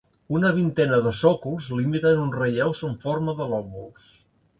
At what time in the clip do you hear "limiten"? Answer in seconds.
1.79-2.21